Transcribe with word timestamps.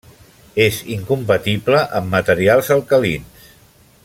És 0.63 0.79
incompatible 0.95 1.83
amb 2.01 2.13
materials 2.17 2.75
alcalins. 2.79 3.49